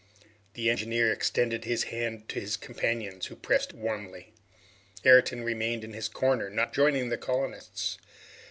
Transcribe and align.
The 0.55 0.67
engineer 0.67 1.11
extended 1.11 1.63
his 1.65 1.83
hand 1.83 2.27
to 2.29 2.39
his 2.39 2.57
companions, 2.57 3.27
who 3.27 3.35
pressed 3.35 3.69
it 3.69 3.75
warmly. 3.77 4.33
Ayrton 5.05 5.43
remained 5.43 5.83
in 5.83 5.93
his 5.93 6.07
corner, 6.09 6.49
not 6.49 6.73
joining 6.73 7.09
the 7.09 7.19
colonists. 7.19 7.99